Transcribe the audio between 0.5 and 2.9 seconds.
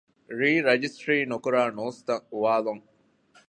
ރަޖިސްޓަރީ ނުކުރާ ނޫސްތައް އުވާލުން